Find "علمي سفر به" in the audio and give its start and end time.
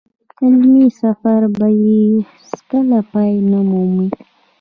0.43-1.67